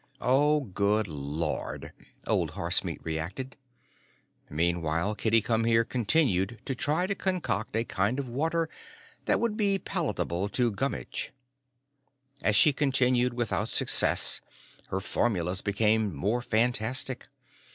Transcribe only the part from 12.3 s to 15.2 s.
As she continued without success, her